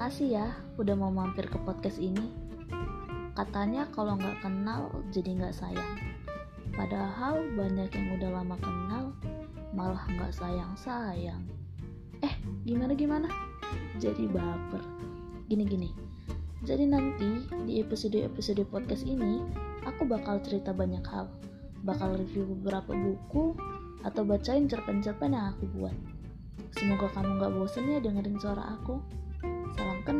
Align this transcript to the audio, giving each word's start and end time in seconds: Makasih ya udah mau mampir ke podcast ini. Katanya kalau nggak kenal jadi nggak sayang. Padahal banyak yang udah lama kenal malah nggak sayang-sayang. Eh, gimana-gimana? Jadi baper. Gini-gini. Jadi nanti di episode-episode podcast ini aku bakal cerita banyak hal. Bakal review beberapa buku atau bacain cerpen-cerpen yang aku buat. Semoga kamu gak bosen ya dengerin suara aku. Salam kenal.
Makasih 0.00 0.32
ya 0.32 0.48
udah 0.80 0.96
mau 0.96 1.12
mampir 1.12 1.44
ke 1.44 1.60
podcast 1.60 2.00
ini. 2.00 2.32
Katanya 3.36 3.84
kalau 3.92 4.16
nggak 4.16 4.40
kenal 4.40 4.88
jadi 5.12 5.36
nggak 5.36 5.52
sayang. 5.52 5.92
Padahal 6.72 7.44
banyak 7.52 7.92
yang 7.92 8.08
udah 8.16 8.32
lama 8.32 8.56
kenal 8.64 9.12
malah 9.76 10.00
nggak 10.08 10.32
sayang-sayang. 10.32 11.44
Eh, 12.24 12.32
gimana-gimana? 12.64 13.28
Jadi 14.00 14.24
baper. 14.24 14.80
Gini-gini. 15.52 15.92
Jadi 16.64 16.88
nanti 16.88 17.44
di 17.68 17.84
episode-episode 17.84 18.64
podcast 18.72 19.04
ini 19.04 19.44
aku 19.84 20.08
bakal 20.08 20.40
cerita 20.40 20.72
banyak 20.72 21.04
hal. 21.12 21.28
Bakal 21.84 22.16
review 22.16 22.48
beberapa 22.56 22.96
buku 22.96 23.52
atau 24.00 24.24
bacain 24.24 24.64
cerpen-cerpen 24.64 25.36
yang 25.36 25.52
aku 25.52 25.68
buat. 25.76 25.96
Semoga 26.80 27.12
kamu 27.12 27.36
gak 27.36 27.52
bosen 27.52 27.84
ya 27.84 28.00
dengerin 28.00 28.40
suara 28.40 28.80
aku. 28.80 29.20
Salam 29.80 30.04
kenal. 30.04 30.19